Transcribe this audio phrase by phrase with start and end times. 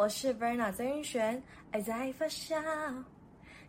[0.00, 1.42] 我是 Verna 曾云璇，
[1.72, 2.58] 爱在发酵，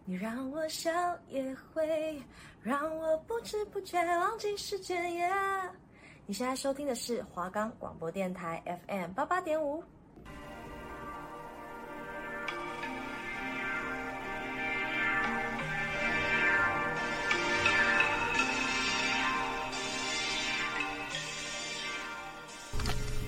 [0.06, 0.90] 你让我笑
[1.28, 2.24] 也会
[2.64, 5.04] 让我不知不觉忘记时间。
[5.12, 5.70] Yeah!
[6.26, 9.84] 你现在收听的是华冈广播电台 FM 八八点五。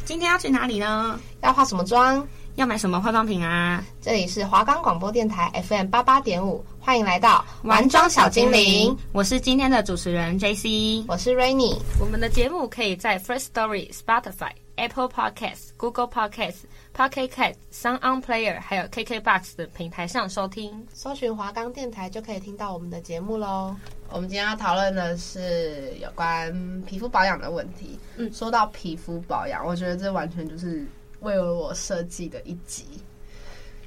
[0.05, 1.19] 今天要去哪里呢？
[1.41, 2.25] 要化什么妆？
[2.55, 3.83] 要买什么化妆品啊？
[3.99, 8.95] 这里是华冈广播电台 FM 八八点五，欢迎来到玩妆小精灵。
[9.11, 11.75] 我是今天的主持人 JC，我是 Rainy。
[11.99, 16.65] 我们的节目可以在 First Story、Spotify、Apple Podcasts、Google Podcasts、
[16.95, 20.85] Pocket Casts、Sound On Player，还有 KKBox 的平台上收听。
[20.93, 23.75] 搜寻华冈电台就可以听到我们的节目喽。
[24.11, 27.97] 我们今天要讨论的是有关皮肤保养的问题。
[28.17, 30.85] 嗯，说到皮肤保养，我觉得这完全就是。
[31.23, 32.85] 为了我设计的一集，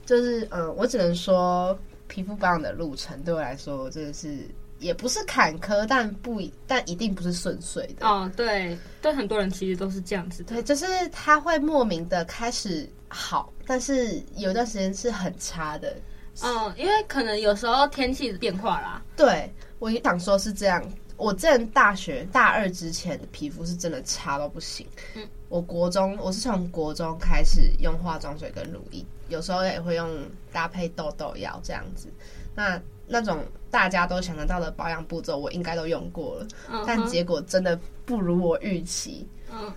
[0.04, 1.78] 就是嗯，我只能说
[2.08, 4.38] 皮肤保养的路程对我来说真的是
[4.78, 8.06] 也不是坎坷，但不但一定不是顺遂的。
[8.06, 10.54] 哦，对，对，很多人其实都是这样子的。
[10.54, 15.96] 对，就是他会莫名的开始好，但是有一段时间是很差的。
[16.42, 19.02] 嗯，因为可能有时候天气变化啦。
[19.16, 20.82] 对，我也想说是这样。
[21.16, 24.86] 我之前大学大二之前的皮肤是真的差到不行。
[25.14, 25.26] 嗯。
[25.48, 30.10] 我国中，我是从国中开始用化妆水跟乳液，有时候也会用
[30.52, 32.08] 搭配痘痘药这样子。
[32.54, 36.84] 那那种大家都想得到的保养步骤，我应该都用过了，uh -huh.
[36.84, 39.24] 但结果真的不如我预期。
[39.52, 39.72] 嗯、uh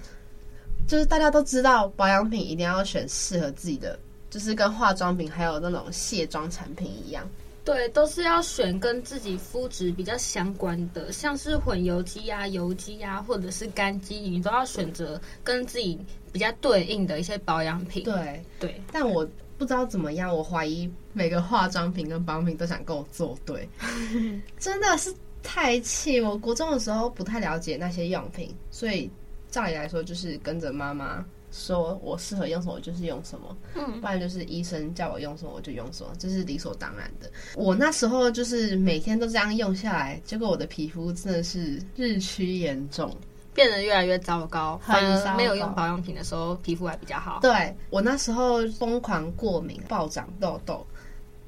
[0.87, 3.99] 就是大家都知道保养品一定要选适合自己的，
[4.31, 7.23] 就是跟化妆品还有那种卸妆产品一样。
[7.71, 15.99] 对，都是要选跟自己肤质比较相关的，像是混油肌啊、油肌啊，或者是干肌，你都要选择跟自己
[16.31, 18.03] 比较对应的一些保养品。
[18.03, 19.23] 对对，但我
[19.55, 23.69] 不知道怎么样，我怀疑每个化妆品跟保养品都想跟我作对，
[24.57, 26.19] 真的是太气！
[26.19, 29.07] 我国中的时候不太了解那些用品，所以
[29.51, 31.23] 照理来说就是跟着妈妈。
[31.51, 37.29] 说我适合用什么就是用什么，嗯，不然就是医生叫我用什么我就用什么，这是理所当然的。
[37.55, 43.11] 我那时候就是每天都这样用下来，结果我的皮肤真的是日趋严重，
[43.53, 44.79] 变得越来越糟糕。
[44.83, 47.39] 反而没有用保养品的时候，皮肤还比较好。
[47.41, 50.85] 对，我那时候疯狂过敏，暴长痘痘，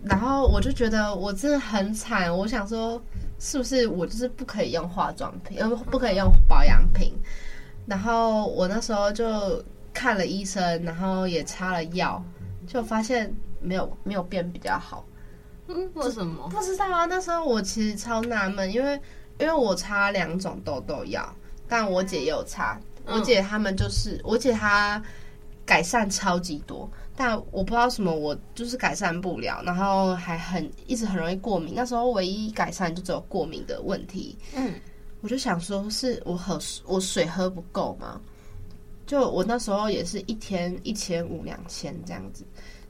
[0.03, 2.35] 然后我就觉得我真的很惨。
[2.35, 3.00] 我想说，
[3.38, 7.13] 是不是我就是不可以用化妆品，呃，不可以用保养品？
[7.85, 9.63] 然后我那时候就。
[10.01, 12.19] 看了医生，然后也擦了药，
[12.66, 15.06] 就发现没有没有变比较好。
[15.67, 16.50] 嗯，为什么？
[16.50, 17.06] 不知道啊。
[17.06, 19.00] 那时候我其实超纳闷，因为
[19.38, 21.31] 因为我擦两种痘痘药，
[21.67, 22.79] 但我姐也有擦。
[23.06, 25.00] 我姐他们就是、嗯、我姐她
[25.67, 31.75] 改善超级多，但我不知道什么，我就是改善不了，然后还很一直很容易过敏。
[31.75, 34.35] 那时候唯一改善就只有过敏的问题。
[34.56, 34.73] 嗯，
[35.22, 38.19] 我就想说，是我喝我水喝不够吗？
[39.06, 42.45] 就我那时候也是一天一千五两千这样子，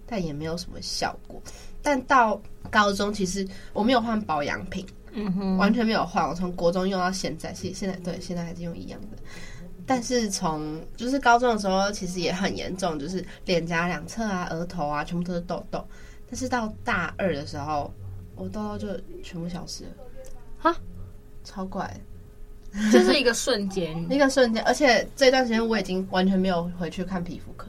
[0.05, 1.41] 但也没有什么效果。
[1.81, 2.39] 但到
[2.69, 6.27] 高中，其实我没有换保养品，嗯哼，完全没有换。
[6.27, 9.17] 我从国中用到现在，其实现在对现在还是用一样的。
[9.87, 15.83] 但是从就是高中的时候，其实也很严重，就是脸颊两侧啊、额头啊，全部都是痘痘。
[16.29, 17.91] 但是到大二的时候，
[18.35, 18.87] 我痘痘就
[19.23, 19.91] 全部消失了，
[20.59, 20.75] 哈，
[21.43, 21.99] 超怪。
[22.91, 27.67] 就是一个瞬间，一个瞬间，而且这段时间我已经完全没有回去看皮肤科。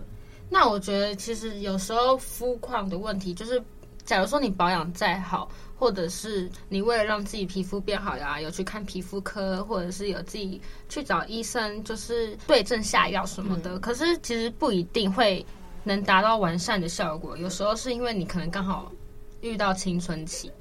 [0.48, 3.60] 那我觉得，其实有时候肤况的问题，就是
[4.04, 13.72] 假如说你保养再好，或者是你为了让自己皮肤变好呀，有去看皮肤科，或者是有自己去找医生，就是对症下药什么的。
[13.72, 13.80] 嗯。
[13.80, 15.44] 可是其实不一定会
[15.82, 17.36] 能达到完善的效果。
[17.36, 18.92] 有时候是因为你可能刚好
[19.40, 20.52] 遇到青春期。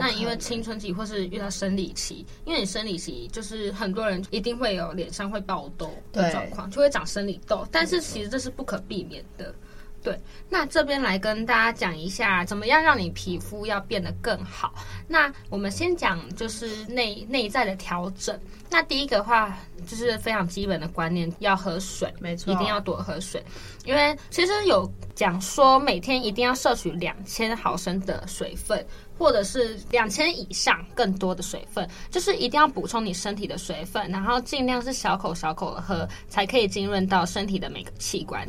[0.00, 9.54] 那因为青春期或是遇到生理期，因为你生理期就是很多人一定会有脸上会爆痘的状况，就会长生理痘，但是其实这是不可避免的。
[10.02, 14.72] 对，那这边来跟大家讲一下，怎么样让你皮肤要变得更好。
[15.08, 18.38] 那我们先讲就是内内在的调整。
[18.70, 23.42] 那第一个话就是非常基本的观念，要喝水，没错，一定要多喝水。
[23.84, 28.86] 因为其实有讲说，每天一定要摄取两千毫升的水分，
[29.18, 38.46] 或者是两千以上更多的水分，就是一定要补充你身体的水分，然后尽量是小口小口的喝，才可以浸润到身体的每个器官。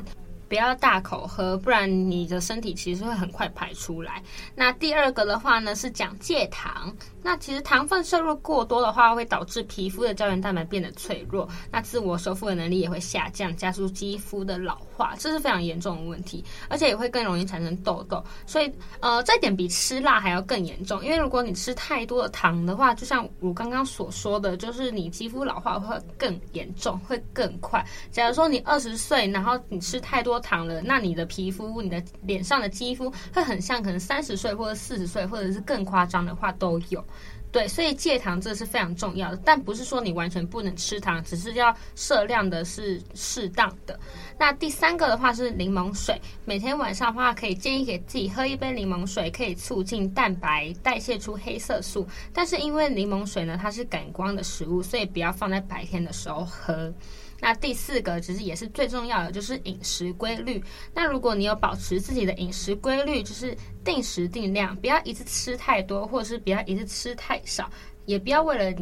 [0.50, 4.22] 不要大口喝，不然你的身体其实会很快排出来。
[4.56, 6.94] 那第二个的话呢，是讲戒糖。
[7.22, 18.24] 那其实糖分摄入过多的话，会导致皮肤的胶原蛋白变得脆弱，那自我修复的能力也会下降，加速肌肤的老化，这是非常严重的问题，而且也会更容易产生痘痘。
[18.48, 27.86] 所以，呃，这一点比吃辣还要更严重，因为如果你吃太多的糖的话，就像我刚刚所说的，就是你肌肤老化会更严重，会更快。
[28.12, 37.04] 假如说你二十岁，然后你吃太多糖了，那你的皮肤、你的脸上的肌肤会很像可能三十岁或者四十岁，或者是更夸张的话都有。
[37.52, 44.00] 对，所以戒糖这是非常重要的，但不是说你完全不能吃糖，只是要适量的是适当的。
[44.38, 52.08] 那第三个的话是柠檬水，每天晚上的话可以建议给自己喝一杯柠檬水，可以促进蛋白代谢出黑色素。
[52.32, 56.94] 但是因为柠檬水呢，它是感光的食物，所以不要放在白天的时候喝。
[57.42, 60.64] 那第四个其实也是最重要的，就是饮食规律。
[60.94, 67.70] 那如果你有保持自己的饮食规律，就是定时定量，不要一次吃太多，或者是不要一次吃太少，
[68.06, 68.78] 也不要为了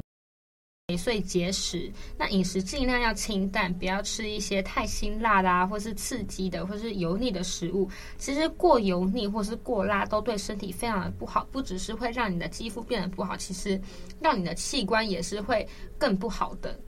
[0.88, 1.92] 你所以节食。
[2.18, 7.90] 那饮食尽量要清淡，不要吃一些太辛辣的啊，或是刺激的，或是油腻的食物。
[8.18, 13.80] 其实过油腻或是过辣都对身体非常的不好，不只是会让你的肌肤变得不好，其实
[14.22, 15.68] 让你的器官也是会
[15.98, 16.80] 更不好的。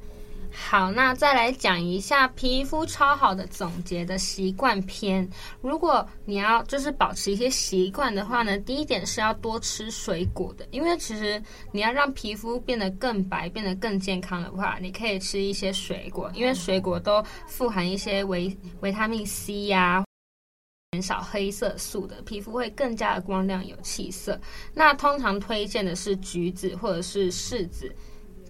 [0.51, 5.27] 好，那再来讲一下皮肤超好的总结的习惯篇。
[5.61, 11.41] 如果你要就是保持一些习惯的话呢，第一点是要多吃水果的，因为其实
[11.71, 20.03] 你要让皮肤变得更白、变得更健康的话，你可以吃一些水果，因为水果都富含一些维维他命 C 呀、
[20.91, 24.39] 减少黑色素的，皮肤会更加的光亮有气色。
[24.73, 27.95] 那通常推荐的是橘子或者是柿子。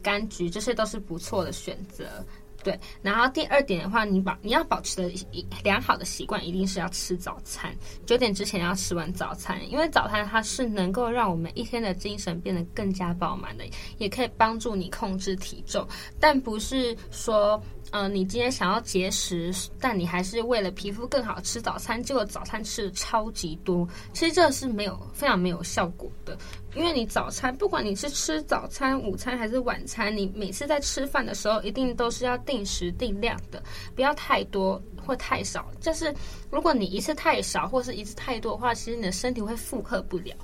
[0.03, 2.25] 柑橘，这些都是不错的选择，
[2.63, 2.79] 对。
[3.01, 7.75] 然后第二点的话，你保你要保持的一良好的习惯，一定是要吃早餐，
[8.05, 13.63] 九点之前要吃完早餐，因为早餐它是能够让我们一天的精神变得更加饱满的，
[13.97, 15.87] 也可以帮助你控制体重，
[16.19, 17.61] 但不是说。
[17.91, 26.37] 嗯、呃，你今天想要节食，但你还是为了皮肤更好吃早餐，结果早餐吃的超级多，其实这是没有非常没有效果的。
[26.75, 33.61] 因为你早餐，不管你是吃早餐、午餐还是晚餐，你每次在吃饭的时候，一定都是要定时定量的，
[33.95, 35.67] 不要太多或太少。
[35.81, 36.13] 就是
[36.51, 40.35] 如果你一次太少或是一次太多的话，其实你的身体会负荷不了。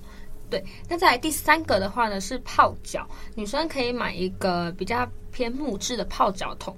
[0.49, 6.75] 对，那再来第三个的话呢，是泡脚，女生可以买一个比较偏木质的泡脚桶。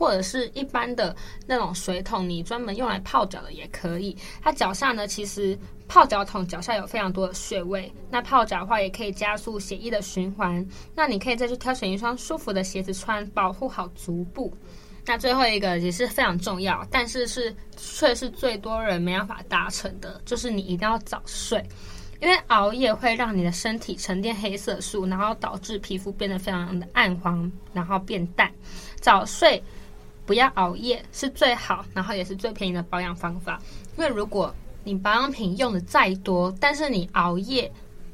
[0.00, 1.14] 或者是一般的
[1.46, 4.16] 那种水桶，你专门用来泡脚的也可以。
[4.40, 5.56] 它脚下呢，其实
[5.86, 7.92] 泡脚桶脚下有非常多的穴位。
[8.10, 10.66] 那泡脚的话，也可以加速血液的循环。
[10.94, 14.50] 那你可以再去挑选一双舒服的鞋子穿，保护好足部。
[15.04, 21.62] 那最后一个也是非常重要，但是是却是最多人没办法达成的，就是你一定要早睡，
[22.20, 28.50] 因为熬夜会让你的身体沉淀黑色素，然后导致皮肤变得非常的暗黄，然后变淡。
[28.98, 29.62] 早睡。
[30.30, 33.60] 不要熬夜是最好，然后也是最便宜的保养方法。
[33.96, 34.54] 因为如果
[34.84, 37.68] 你保养品用的再多，但是你熬夜，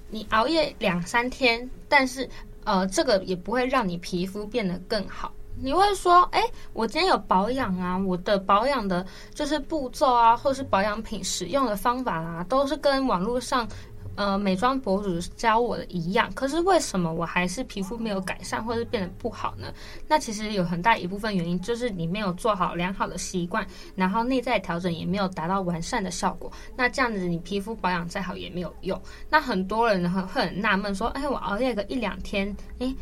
[0.08, 2.26] 你熬夜两三天，但是
[2.64, 5.30] 呃，这个也不会让你皮肤变得更好。
[5.60, 6.42] 你会说，哎，
[6.72, 9.04] 我今天有保养啊，我的保养的
[9.34, 13.68] 就是步骤啊，或是保养品使用的方法啊，都是跟网络上。
[14.16, 19.72] 呃，美妆博主教我的一样，可是为什么我还是皮肤没有改善，或者变得不好呢？
[20.08, 26.50] 那其实有很大一部分原因就是你没有做好良好的习惯，然后内在调整也没有达到完善的效果。
[26.74, 29.00] 那这样子你皮肤保养再好也没有用。
[29.28, 32.94] 那很多人会会很纳闷说，哎，我熬夜个一两天，哎，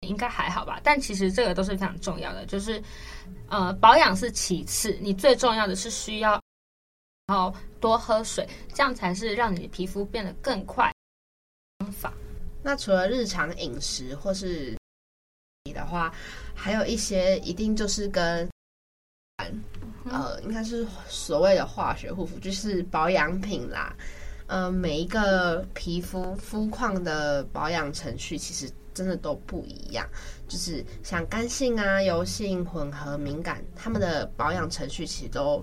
[0.00, 0.80] 应该还好吧？
[0.82, 2.82] 但其实这个都是非常重要的，就是
[3.48, 6.40] 呃，保养是其次，你最重要的是需要。
[7.28, 10.90] 然后多喝水，这样才是让你的皮肤变得更快
[11.78, 12.12] 方法。
[12.62, 14.74] 那除了日常饮食或是
[15.64, 16.10] 你的话，
[16.54, 18.48] 还有一些一定就是跟
[20.10, 23.94] 呃，应该是所谓的化学护肤，就是保养品啦。
[24.46, 30.08] 呃，每一个皮肤肤况的保养程序其实真的都不一样，
[30.48, 35.62] 就是像干性啊、油性、混合、敏感，他们的保养程序其实都。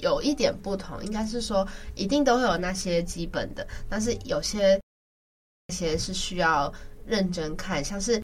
[0.00, 4.80] 有一点不同，应该是说一定都会有那些基本的，但是有些
[5.68, 6.72] 那些是需要
[7.06, 8.20] 认真看，像是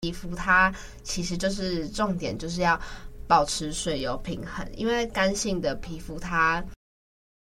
[0.00, 2.80] 皮肤，它其实就是重点就是要
[3.26, 6.64] 保持水油平衡，因为干性的皮肤它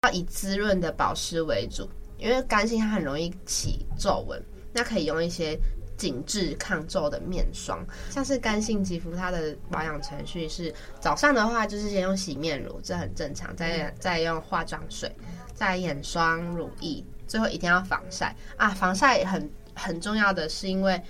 [0.04, 5.58] 要以滋润的保湿为主，因为干性它很容易起皱纹，那可以用一些
[6.04, 7.80] 紧致抗皱的面霜。
[8.10, 15.10] 像是干性肌肤，它的保养程序是早上的话就是先用洗面乳，这很正常，再再用化妆水，
[15.54, 18.68] 再眼霜、乳液，最后一定要防晒啊！
[18.70, 21.02] 防晒很很重要的是因为。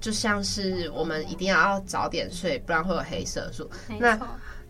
[0.00, 3.70] 就像是我们一定要要早点睡，不然会有黑色素。
[3.98, 4.20] 那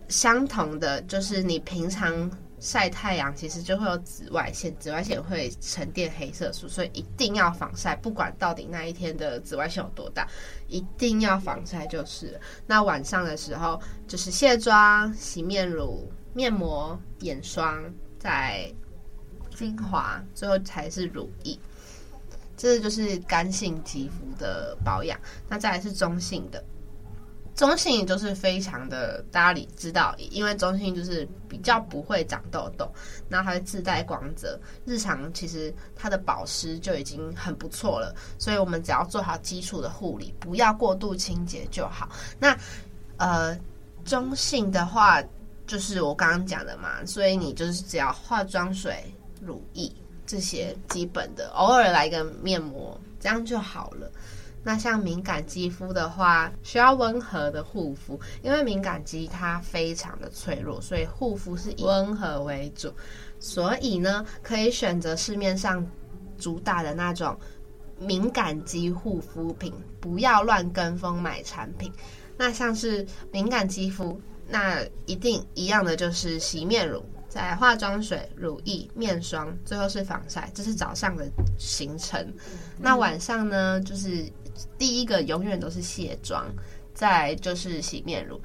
[0.07, 7.95] 相同的就是你平常晒太阳，其实就会有紫外线，紫外线会沉淀黑色素，所以一定要防晒。
[7.95, 10.27] 不管到底那一天的紫外线有多大，
[10.67, 12.39] 一定要防晒就是。
[12.65, 17.83] 那晚上的时候就是卸妆、洗面乳、面膜、眼霜，
[18.17, 18.71] 再
[19.55, 21.57] 精华，最后才是乳液。
[22.57, 25.19] 这就是干性肌肤的保养，
[25.49, 26.63] 那再来是中性的，
[27.55, 32.91] 中性就是非常的大家理知道，因为中性就是比较不会长痘痘，
[33.29, 42.09] 那它自带光泽，日常其实它的保湿就已经很不错了，所以我们只要做好基础的护理，不要过度清洁就好。
[42.37, 42.57] 那
[43.17, 43.57] 呃，
[44.03, 45.23] 中性的话
[45.65, 49.03] 就是我刚刚讲的嘛，所以你就是只要化妆水、
[49.41, 49.91] 乳液。
[50.27, 54.11] 这些基本的，偶尔来个面膜，这样就好了。
[54.65, 62.91] 那像敏感肌肤的话，需要温和的护肤，因为敏感肌它非常的脆弱，所以护肤是以温和为主。
[63.39, 65.85] 所以呢，可以选择市面上
[66.39, 67.37] 主打的那种
[67.99, 71.93] 敏感肌护肤品，不要乱跟风买产品。
[72.35, 74.19] 那像是敏感肌肤，
[74.49, 77.05] 那一定一样的就是洗面乳。
[77.27, 82.33] 在化妆水、乳液、面霜，最后是防晒，这是早上的行程。
[82.79, 83.77] 那晚上呢？
[83.81, 84.25] 就是
[84.77, 86.45] 第一个永远都是卸妆，
[86.93, 88.41] 再就是洗面乳，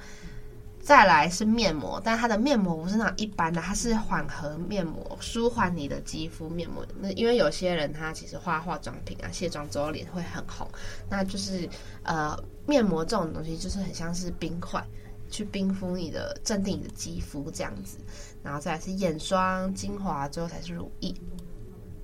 [0.81, 2.01] 再来是面膜。
[2.05, 6.87] 但它的面膜不是那种一般的，它是缓和面膜，舒缓你的肌肤面膜。
[7.01, 10.69] 那因为有些人他其实化化妆品啊，卸妆之后脸会很红，
[11.09, 11.69] 那就是
[12.03, 12.37] 呃
[12.67, 14.85] 面膜这种东西就是很像是冰块。
[15.33, 17.99] 去冰敷你的，镇定你的肌肤这样子，
[18.43, 21.15] 然后再来是眼霜、精华，最后才是乳液。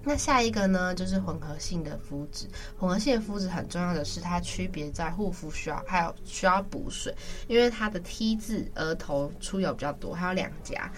[0.09, 2.47] 那下一个呢，就是混合性的肤质。
[2.79, 7.13] 混合性的肤质很重要的是，它区别在护肤需要，还有需要补水，
[7.49, 10.89] 因为它的 T 字额头出油比较多，还有两颊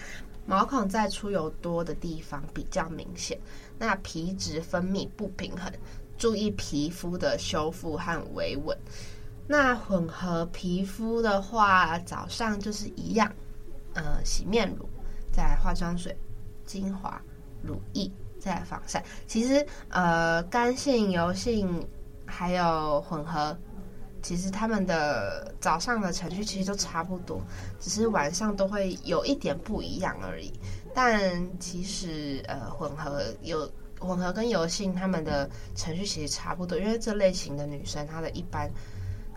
[0.45, 3.35] 毛孔在出油多的地方比较明显。
[3.79, 5.73] 那皮脂分泌不平衡，
[6.15, 8.77] 注意皮肤的修复和维稳。
[9.47, 13.33] 那混合皮肤的话，早上就是一样，
[13.95, 14.87] 呃，洗面乳，
[15.33, 16.15] 再化妆水、
[16.63, 17.19] 精华、
[17.63, 19.03] 乳液，再来防晒。
[19.27, 21.87] 其实，呃，干性、油性
[22.25, 23.57] 还有混合，
[24.21, 27.41] 其实他们的早上的程序其实都差不多，
[27.79, 30.51] 只是晚上都会有一点不一样而已。
[30.93, 33.69] 但其实，呃，混合有
[33.99, 38.69] 混合跟油性，他们的程序其实差不多，因为这类型的女生，她的一般。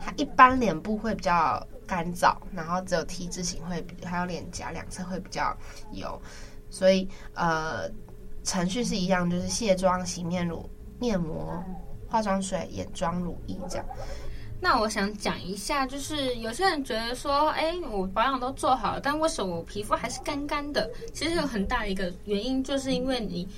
[0.05, 5.57] 她一般脸部会比较干燥，然后只有 T 字型会，还有脸颊两侧会比较
[5.93, 6.21] 油，
[6.71, 7.89] 所以呃
[8.45, 10.69] 程序是一样，就是卸妆、洗面乳、
[10.99, 11.63] 面膜、
[12.09, 13.87] 化妆水、眼妆、乳液这样。
[14.61, 20.91] 那我想讲一下，就是有些人觉得说，哎，我保养都做好了，但为什么我皮肤还是干干的？
[21.13, 23.49] 其实有很大的一个原因，就是因为你。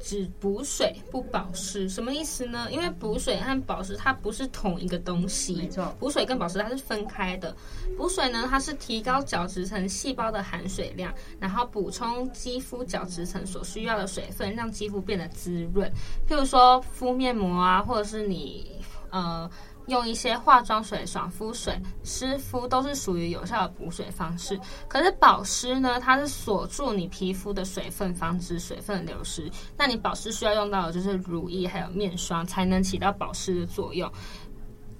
[0.00, 2.68] 只补水不保湿，什么意思呢？
[2.70, 7.54] 因为补水和保湿它不是同一个东西，没错，补水跟保湿它是分开的。
[7.96, 15.90] 补水呢，它是提高角质层细胞的含水量，然后补充肌肤角质层所需要的水分，让肌肤变得滋润。
[16.28, 19.50] 譬如说敷面膜啊，或者是你呃。
[19.88, 24.58] 用一些化妆水、爽肤水湿敷都是属于有效的补水方式。
[24.86, 29.50] 可是保湿呢，它是锁住你皮肤的水分，防止水分流失。
[29.76, 34.10] 那你保湿需要用到的就是乳液还有面霜，才能起到保湿的作用。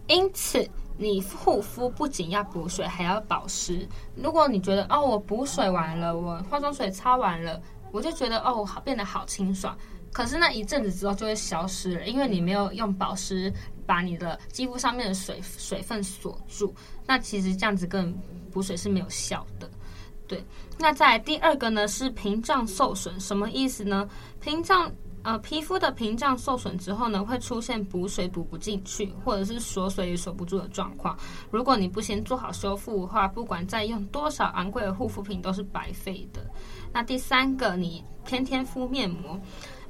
[0.07, 0.67] 因此，
[0.97, 3.87] 你护肤不仅要补水，还要保湿。
[4.17, 7.61] 如果你觉得哦，我补水完了，我化妆水擦完了，
[7.93, 9.77] 我就觉得哦，好变得好清爽。
[10.11, 13.53] 可是那一阵子之后就会消失了，因为你没有用保湿。
[13.89, 16.75] 把你的肌肤上面的水水分锁住，
[17.07, 18.13] 那其实这样子跟
[18.53, 19.67] 补水是没有效的。
[20.27, 20.45] 对，
[20.79, 24.07] 那在第二个呢是屏障受损，什么意思呢？
[24.41, 24.93] 屏障
[25.23, 31.19] 呃，皮肤的屏障受损之后呢，会出现补水补不进去，或者是锁水也锁不住的状况。
[31.51, 36.47] 如果你不先做好修复的话，不管再用多少昂贵的护肤品都是白费的。
[36.93, 39.41] 那第三个，你天天敷面膜。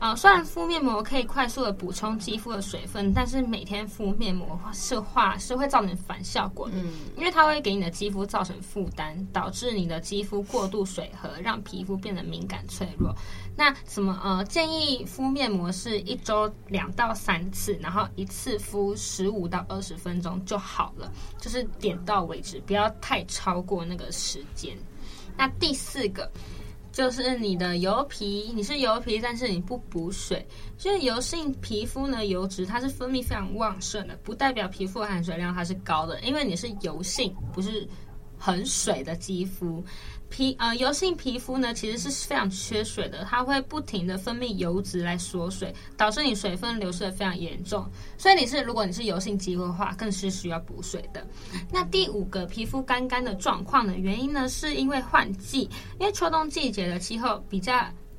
[0.01, 13.13] 呃，虽然敷面膜可以快速的补充肌肤的水分，但是每天敷面膜是话是会造成反效果的，嗯，因为它会给你的肌肤造成负担，导致你的肌肤过度水合，让皮肤变得敏感脆弱。
[13.57, 24.77] 那什么呃，建议敷面膜是一周两到三次，然后一次敷十五到二十分钟就好了，就是点到为止，不要太超过那个时间。
[25.37, 26.31] 那第四个。
[26.99, 30.45] 就是你的油皮，你是油皮，但是你不补水。
[30.77, 37.89] 就是油性皮肤呢，油脂它是分泌非常旺盛的，不代表皮肤含水量它是高的，因为你是油性，不是
[38.37, 39.81] 很水的肌肤。
[40.31, 47.85] 皮呃油性皮肤呢，其实是非常缺水的，它会不停的分泌油脂来锁水，导致你水分流失的非常严重。
[48.17, 51.27] 所以你是如果你是油性肌肤的话，更是需要补水的。
[51.73, 55.69] 那第五个皮肤干干的状况的原因呢，是因为换季，
[55.99, 57.75] 因为秋冬季节的气候比较。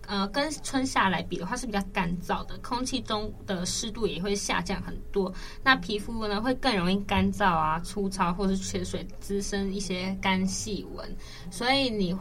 [0.10, 5.32] 呃，跟春夏来比的话是比较干燥的，空气中的湿度也会下降很多。
[5.64, 11.16] 那皮肤呢会更容易干燥啊、粗糙或是缺水，滋生一些干细纹。
[11.52, 12.18] 所以你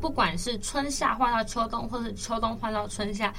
[0.00, 3.32] 不管是春夏换到秋冬，或是秋冬换到春夏，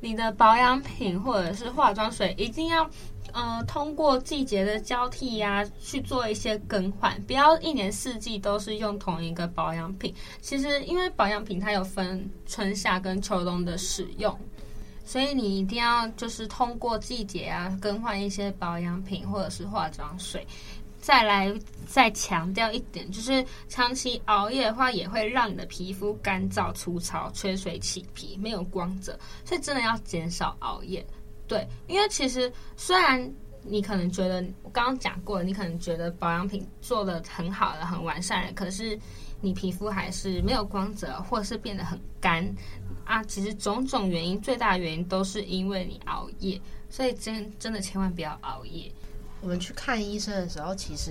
[0.00, 2.90] 你的保养品或者是化妆水一定要。
[3.32, 10.14] 呃，通过季节的交替呀、去做一些更换，不要一年四季都是用同一个保养品。
[10.40, 14.38] 其实，因为保养品它有分春夏跟秋冬的使用，
[15.04, 20.46] 所以你一定要就是通过季节啊，更换一些保养品或者是化妆水。
[21.00, 21.50] 再来
[21.86, 31.04] 再强调一点，就是长期熬夜的话，也会让你的皮肤干燥粗糙、缺水起皮、没有光泽，所以真的要减少熬夜。
[31.50, 33.28] 对，因为其实虽然
[33.64, 38.96] 你可能觉得我刚刚讲过，你可能觉得保养品做得很好了，很完善了，可是
[39.40, 42.48] 你皮肤还是没有光泽，或者是变得很干
[43.04, 43.20] 啊。
[43.24, 48.88] 其实种种原因，最大的原因都是因为你熬夜，所以真真的千万不要熬夜。
[49.40, 51.10] 我们去看医生的时候，其实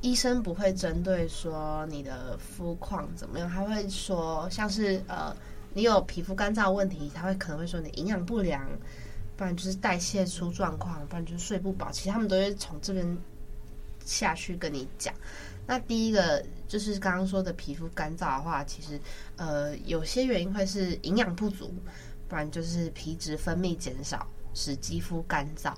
[0.00, 5.36] 医生不会针对说你的肤况怎么样，他会说像是呃
[5.74, 8.64] 你有皮肤干燥问题，他会可能会说你营养不良。
[9.36, 11.90] 不然就是代谢出状况，不然就是睡不饱。
[11.92, 13.18] 其实他们都会从这边
[14.04, 15.14] 下去跟你讲。
[15.66, 19.00] 那第一个就是刚刚说的皮肤干燥的话，其实
[19.36, 21.74] 呃有些原因会是营养不足，
[22.28, 25.74] 不然就是皮脂分泌减少，使肌肤干燥。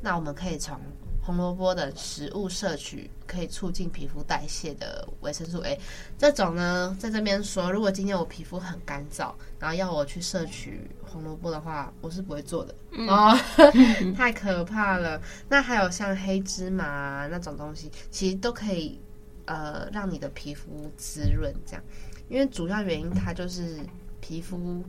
[0.00, 0.80] 那我们可以从
[1.26, 5.76] 红萝卜的食物摄取可以促进皮肤代谢的维生素 A，
[6.16, 12.72] 这种呢，在这边说，如果今天我皮肤很干燥，然后要我去摄取红萝卜的话，我是不会做的
[13.08, 13.36] 哦，
[13.74, 15.20] 嗯、 太可怕了。
[15.48, 19.00] 那还有像黑芝麻那种东西，其实都可以
[19.46, 21.82] 呃让你的皮肤滋润，这样，
[22.28, 23.80] 因为主要原因它就是
[24.20, 24.80] 皮肤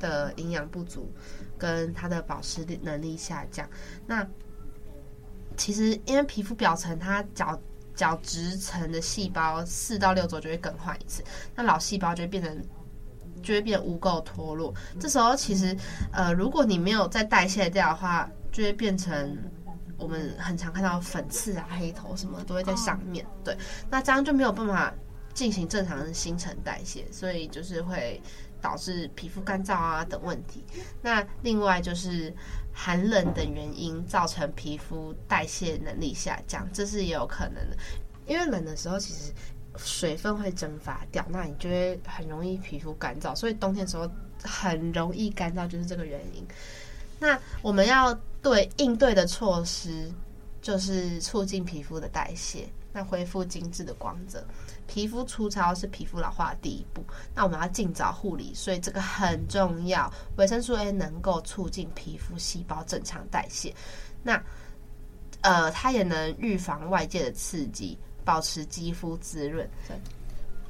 [0.00, 1.12] 的营养不足，
[1.58, 3.68] 跟它的保湿能力下降。
[4.06, 4.26] 那
[5.56, 7.58] 其实，因为皮肤表层它角
[7.94, 11.22] 角质层的细胞四到六周就会更换一次，
[11.54, 12.62] 那老细胞就会变成
[13.42, 14.72] 就会变污垢脱落。
[14.98, 15.76] 这时候其实，
[16.12, 19.36] 呃，如果你没有再代谢掉的话，就会变成
[19.98, 23.26] 我们很常看到粉刺啊、黑头什么都会在上面。
[23.44, 23.56] 对，
[23.90, 24.92] 那这样就没有办法
[25.34, 28.20] 进行正常的新陈代谢，所以就是会
[28.60, 30.64] 导致皮肤干燥啊等问题。
[31.02, 32.34] 那另外就是。
[32.72, 37.76] 寒冷的原因造成皮肤代谢能力下降，这是也有可能的。
[38.26, 39.32] 因为冷的时候，其实
[39.76, 43.34] 水分会蒸发掉，那你就会很容易皮肤干燥。
[43.34, 44.10] 所以冬天的时候
[44.42, 46.46] 很容易干燥，就是这个原因。
[47.18, 50.10] 那我们要对应对的措施，
[50.60, 54.44] 就是促进皮肤的代谢，那恢复精致的光泽。
[54.86, 57.02] 皮肤粗糙是皮肤老化的第一步，
[57.34, 60.12] 那我们要尽早护理，所以这个很重要。
[60.36, 63.74] 维生素 A 能够促进皮肤细胞正常代谢，
[64.22, 64.42] 那
[65.40, 69.68] 呃，它也能预防外界的刺激，保持肌肤滋润。
[69.88, 69.96] 对，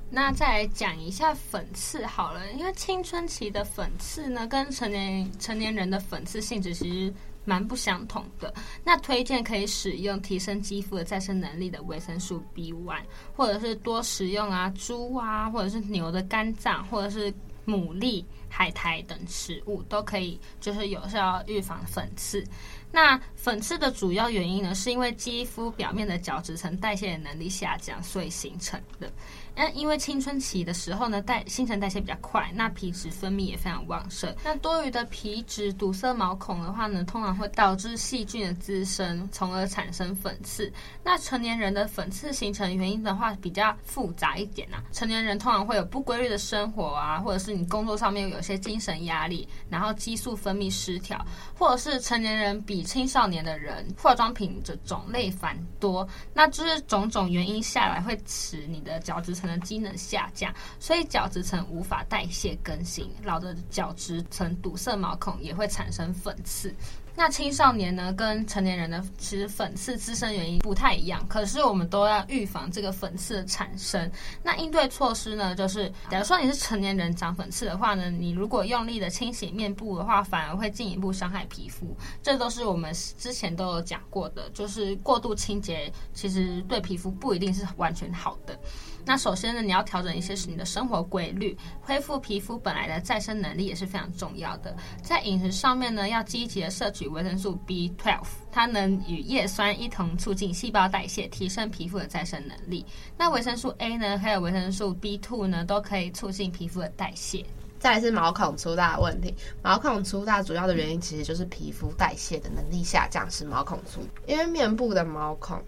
[0.08, 7.14] 那再来讲一下粉刺好了，因为青春期的粉刺呢，跟成年成年人的粉刺性质其实。
[7.44, 8.52] 蛮不相同的，
[8.84, 13.02] 那推荐可以使用提升肌肤的再生能力的维生素 B1，
[13.34, 17.32] 或者是多食用啊猪啊，或者是牛的肝脏，或者是
[17.66, 22.44] 牡蛎、海苔等食物都可以，就是有效预防粉刺。
[22.90, 29.10] 那粉刺的主要原因呢，是因为肌肤表面的角质层代谢能力下降，所以形成的。
[29.54, 34.34] 那因为青春期的时候呢，代新陈代谢比较快，那皮脂分泌也非常旺盛。
[34.44, 40.72] 那多余的皮脂堵塞毛孔的话呢，通常会导致细菌的滋生，从而产生粉刺。
[41.04, 44.82] 那成年人的粉刺形成原因的话，比较复杂一点啊。
[44.92, 51.24] 成年人通常会有不规律的生活啊，或者是你工作上面有些精神压力，然后激素分泌失调，
[51.58, 66.72] 或者是成年人比青少年的人化妆品的种类繁多，那就是种种原因下来会使你的角质层的机能下降，所以角质层无法代谢更新，老的角质层堵塞毛孔也会产生粉刺。
[67.14, 74.10] 那青少年呢，跟成年人的其实粉刺滋生原因不太一样，可是我们都要预防这个粉刺的产生。
[74.42, 81.94] 那应对措施呢，就是假如说你是成年人长粉刺的话呢，你如果用力的清洗面部的话，反而会进一步伤害皮肤。
[82.22, 88.58] 这都是我们之前都有讲过的，就是过度清洁其实对皮肤不一定是完全好的。
[89.04, 94.76] 那首先呢，你要调整一些是你的生活规律，恢复皮肤本来的再生能力也是非常重要的。
[95.02, 102.86] 在饮食上面呢，要积极的摄取维生素 B12，它能与叶酸一同促进细胞代谢，提升皮肤的再生能力。
[103.16, 107.44] 那维生素 A 呢，还有维生素 B2 呢，都可以促进皮肤的代谢。
[107.80, 114.00] 再来是毛孔粗大的问题，毛孔粗大主要的原因其实就是皮肤代谢的能力下降，使毛孔粗。
[114.28, 115.60] 因为面部的毛孔。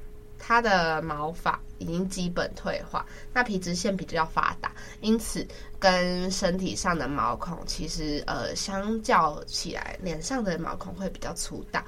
[0.46, 5.46] 它的毛发已经基本退化，那皮脂腺比较发达，因此
[5.78, 11.82] 跟身体上的毛孔其实呃相较起来，脸上的毛孔会比较粗大。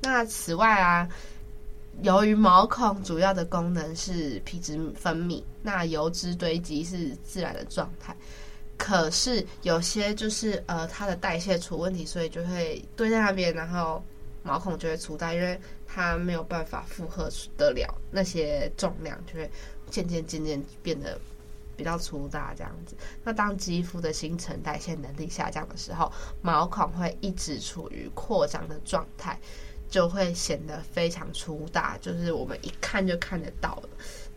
[0.00, 1.08] 那此外啊，
[2.00, 8.16] 由于毛孔主要的功能是皮脂分泌，那油脂堆积是自然的状态。
[8.76, 14.02] 可是有些就是呃它的代谢出问题，所以就会堆在那边，然后
[14.42, 15.56] 毛孔就会粗大，因为。
[15.94, 19.50] 它没有办法负荷得了那些重量，就会
[19.90, 21.20] 渐渐渐渐变得
[21.76, 22.96] 比较粗大这样子。
[23.22, 29.38] 那当肌肤的新陈代谢能力下降的时候，毛孔会一直处于扩张的状态，
[29.90, 33.88] 就会显得非常粗大，就是我们一看就看得到了。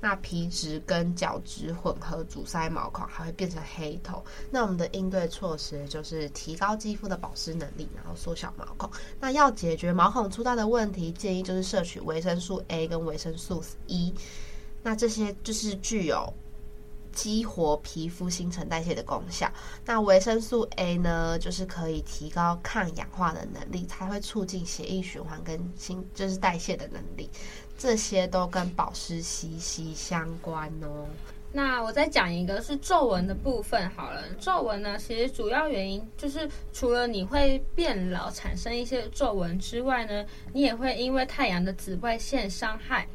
[0.01, 4.23] 那皮脂跟角质混合阻塞毛孔，还会变成黑头。
[4.51, 8.89] 那我们的应对措施就是提高肌肤的保湿能力，然后缩小毛孔。
[9.19, 14.13] 那要解决毛孔粗大的问题，建议就是摄取维生素 A 跟维生素 E。
[14.84, 16.31] 那这些就是具有
[17.15, 19.51] 激活皮肤新陈代谢的功效。
[19.86, 27.28] 那维生素 A 呢，就是可以提高抗氧化的能力，它会促进血液循环跟新就是代谢的能力。
[27.78, 31.08] 这些都跟保湿息息相关哦。
[31.51, 34.21] 那我再讲一个是皱纹的部分好了。
[34.39, 43.08] 皱纹呢，其实主要原因就是除了你会变老产生一些皱纹之外呢，你也会因为太阳的紫外线伤害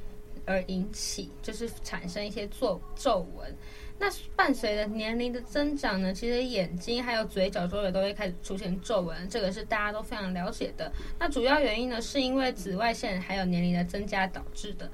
[0.47, 3.55] 而引起，就是产生一些皱皱纹。
[4.01, 10.91] 那伴随着年龄的增长呢，其实眼睛还有嘴角周围都会开始出现皱纹，这个是大家都非常了解的。
[11.19, 14.91] 那主要原因呢，是因为紫外线还有年龄的增加导致的。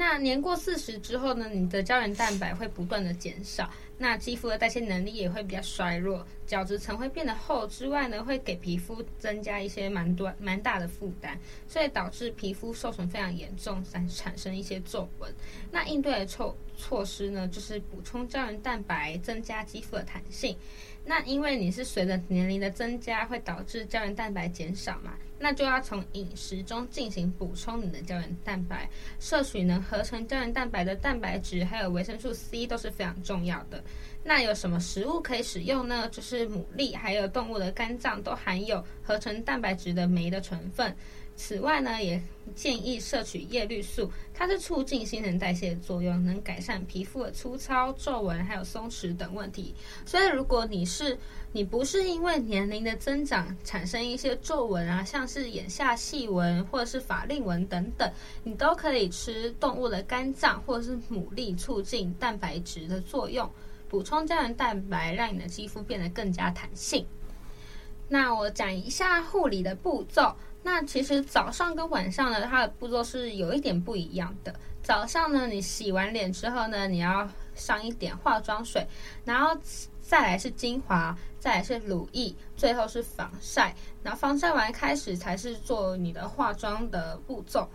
[0.00, 3.68] 那年过四十之后呢，你的胶原蛋白会不断的减少。
[3.98, 15.30] 那肌肤的代谢能力也会比较衰弱，角质层会变得厚之外呢，会给皮肤增加一些蛮多蛮大的负担，所以导致皮肤受损非常严重，产产生一些皱纹。
[15.70, 20.56] 那应对的措措施呢，就是补充胶原蛋白，增加肌肤的弹性。
[21.04, 33.82] 那因为你是随着年龄的增加，会导致胶原蛋白减少嘛，那就要从饮食中进行补充你的胶原蛋白，摄取能合成胶原蛋白的蛋白质，还有维生素 C 都是非常重要的。
[34.22, 36.06] 那有什么食物可以使用呢？
[36.10, 40.94] 就是牡蛎，还有动物的肝脏都含有合成蛋白质的酶的成分。
[41.42, 42.22] 此外呢，也
[42.54, 49.74] 建议摄取叶绿素，它是促进新陈代谢的作用，能改善皮肤的粗糙、皱纹还有松弛等问题。
[50.04, 51.18] 所以，如果你是
[51.50, 58.12] 你不是因为年龄的增长产生一些皱纹啊，像是眼下细纹或者是法令纹等等，
[58.44, 63.50] 你都可以吃动物的肝脏或者是牡蛎，促进蛋白质的作用，
[63.88, 67.04] 补充胶原蛋白，让你的肌肤变得更加弹性。
[68.12, 70.34] 那我讲一下护理的步骤。
[70.62, 74.54] 那其实早上跟晚上呢，它的步骤是有一点不一样的。
[74.82, 78.86] 早上呢，你洗完脸之后呢，你要上一点化妆水，
[79.24, 79.56] 然后
[80.02, 83.74] 再来是精华，再来是乳液，最后是防晒。
[84.02, 87.66] 然后防晒完开始才是做你的化妆的步骤。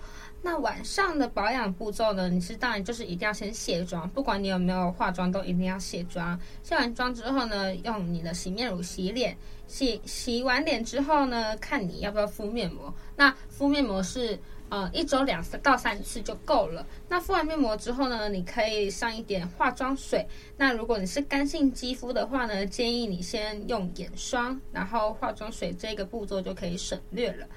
[0.41, 6.39] 那晚上的保养步骤呢，你是当然就是一定要先卸妆，不管你有没有化妆，都一定要卸妆。
[6.61, 9.35] 卸完妆之后呢，用你的洗面乳洗脸。
[9.67, 12.93] 洗洗完脸之后呢，看你要不要敷面膜。
[13.15, 14.37] 那敷面膜是
[14.69, 16.85] 呃一周两次到三次就够了。
[17.09, 20.27] 那敷完面膜之后呢，你可以上一点化妆水。
[20.57, 27.47] 那如果你是干性肌肤的话呢，建议你先用眼霜，然后化妆水这个步骤就可以省略了。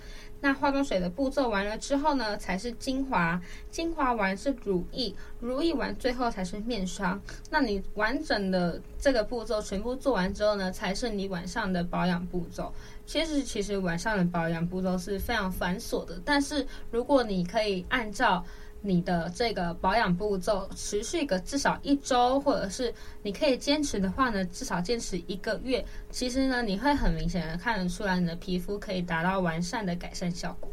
[0.40, 7.20] 那化妆水的步骤完了之后呢，才是精华，精华完是乳液，乳液完最后才是面霜。
[7.50, 12.72] 那你完整的这个步骤全部做完之后呢，才是你晚上的保养步骤。
[13.04, 18.44] 其实，其实晚上的保养步骤是非常繁琐的，但是如果你可以按照
[18.80, 25.84] 你的这个保养步骤持续个至少一周，或者是你可以坚持的话呢，至少坚持一个月。
[26.10, 30.70] 其实呢，你会很明显的看得出来，你的皮肤可以达到完善的改善效果。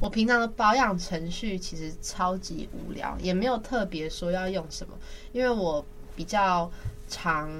[0.00, 4.94] 我平常的保养程序其实超级无聊，也没有特别说要用什么，
[5.32, 5.84] 因为我
[6.14, 6.70] 比较
[7.08, 7.50] 常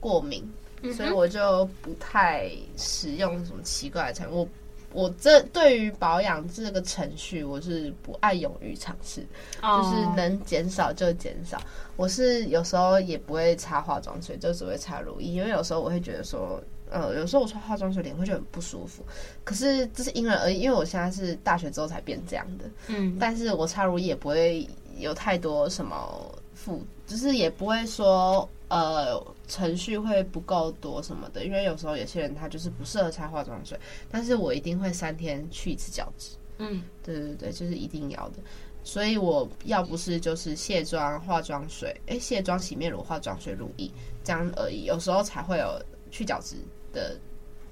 [0.00, 0.46] 过敏，
[0.82, 4.36] 嗯、所以我就不太使用什么奇怪的产品。
[4.36, 4.46] 我
[4.92, 9.26] 我这对于保养这个程序，我是不爱勇于尝试
[9.62, 9.82] ，oh.
[9.82, 11.60] 就是能减少就减少。
[11.96, 19.02] 我是有时候也不会擦化妆水，就只会擦乳液，因为有时候我会觉得说，呃，有时候我擦化妆水脸会觉得很不舒服。
[19.44, 28.48] 可是这是因人而异，因为我现在是大学之后才变这样的，嗯，但是我擦乳液也不会有太多什么负，就是也不会说。
[28.72, 33.78] 呃，程序会不够多什么的，因为有时候有些人他就是不适合擦化妆水，
[34.10, 36.30] 但是我一定会三天去一次角质。
[36.56, 38.36] 嗯，对对对，就是一定要的。
[38.82, 43.90] 所以我要不是就是卸妆、化妆水，哎，卸妆、洗面乳、化妆水、乳液
[44.24, 45.78] 这样而已，有时候才会有
[46.10, 46.56] 去角质
[46.94, 47.14] 的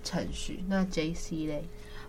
[0.04, 0.62] 程序。
[0.68, 1.64] 那 JC 嘞？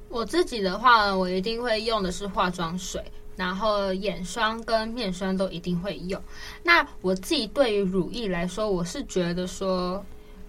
[0.10, 3.02] 我自己的话呢，我一定会用的是化妆水。
[3.36, 6.22] 然后眼霜跟面霜都一定会用。
[6.64, 10.04] 那我自己对于乳液来说，我是觉得说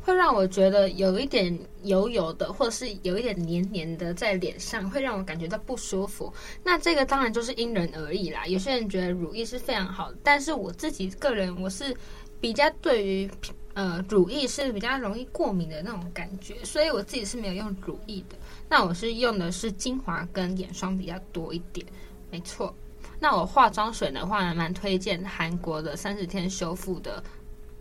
[0.04, 6.32] 会让我觉得有一点油油的，或者是有一点黏黏的在脸上，会让我感觉到不舒服。
[6.64, 8.44] 那这个当然就是因人而异啦。
[8.46, 11.96] 有些人觉得乳液是非常好，但是我自己个人我是
[12.40, 13.30] 比较对于
[13.74, 18.36] 呃乳液是比较容易过敏的那种感觉，所以我自己是没有用乳液的。
[18.68, 21.86] 那我是用的是精华跟眼霜比较多一点，
[22.32, 22.74] 没错。
[23.20, 27.22] 那我化妆水的话呢，蛮推荐韩国的三十天修复的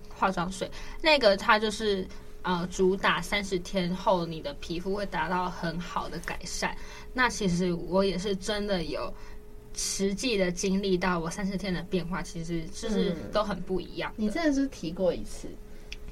[0.10, 0.70] 化妆水，
[1.02, 2.08] 那个它就是
[2.44, 6.76] 呃主打三十天后你的皮肤会达到很好的改善。
[7.12, 9.12] 那其实我也是真的有
[9.76, 14.14] 实际的经历到，我三十天的变化其实就是都很不一样。
[14.18, 15.48] 你真的是提过一次？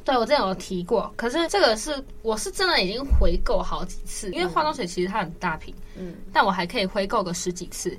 [0.04, 7.96] 对，我之前有提过，可是这个是我是真的已经回购好几次，因为化妆水其实它很大瓶，嗯，但我还可以回购个十几次。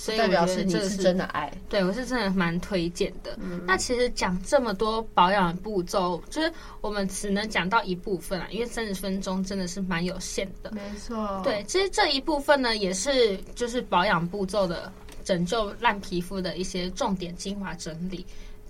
[0.00, 3.36] 所以我觉得这是，代表是你是真的爱，对我是真的蛮推荐的。
[3.38, 10.72] 嗯、那其实讲这么多保养步骤，就是我们只能讲到一部分啊，因为三十分钟真的是蛮有限的。
[10.72, 14.90] 没错，对，其实这一部分呢，也是就是保养步骤的
[15.22, 18.24] 拯救烂皮肤的一些重点精华整理。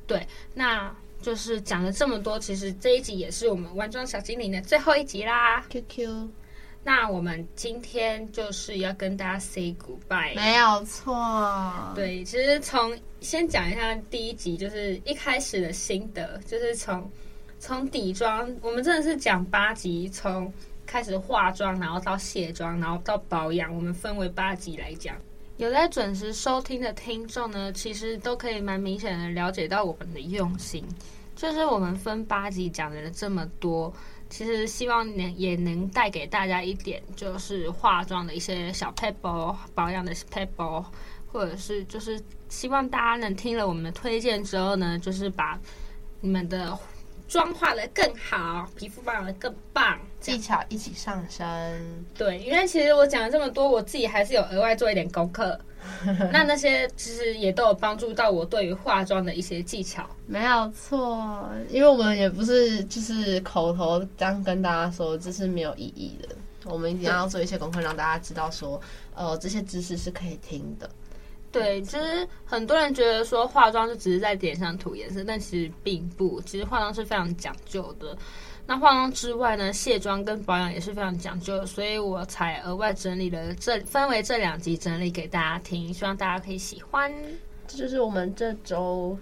[0.09, 5.64] 对，那就是讲了这么多，其实这一集也是我们玩妆小精灵的最后一集啦。
[5.71, 6.29] QQ。
[6.83, 11.93] 那我们今天就是要跟大家 say goodbye，没有错。
[11.95, 17.11] 对，其实从先讲一下第一集，就是一开始的心得，就是从
[17.59, 20.51] 从底妆，我们真的是讲八集，从
[20.87, 25.14] 开始化妆，然后到卸妆，然后到保养，我们分为八集来讲。
[25.59, 30.83] 有在准时收听的听众呢，其实都可以蛮明显的了解到我们的用心，
[31.37, 33.93] 就是我们分八集讲了这么多。
[34.31, 40.83] 其实希望能也能带给大家一点，就是化妆的一些小配包，保养的配包，
[41.31, 45.61] 或者是就是希望大家能听了我们的推荐之后呢，就是把
[46.21, 46.79] 你们的
[47.31, 52.05] 妆化的更好，皮肤保养的更棒，技巧一起上升。
[52.19, 55.59] 对，因为其实我讲了这么多，我自己还是有额外做一点功课。
[56.33, 61.49] 那那些其实也都有帮助到我对于化妆的一些技巧，没有错。
[61.69, 66.35] 因为我们也不是就是口头这样跟大家说，这是没有意义的。
[66.64, 68.79] 我们一定要做一些功课，让大家知道说，
[69.14, 70.90] 呃，这些知识是可以听的。
[71.53, 78.17] 对，其实很多人觉得说化妆就只是在脸上涂颜色，但其实并不，其实化妆是非常讲究的。
[78.67, 87.13] 那化妆之外呢，卸妆跟保养也是非常讲究的，所以我才额外整理了这分为这两集整理给大家听，希望大家可以喜欢。
[87.67, 89.19] 这就是我们这周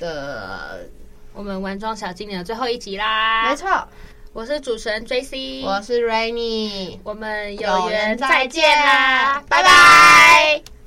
[0.00, 0.88] 的
[1.32, 3.48] 我们玩妆小精灵的最后一集啦。
[3.48, 3.86] 没错，
[4.32, 10.77] 我是主持人 JC，我是 Rainy，我们有缘再见啦，拜拜。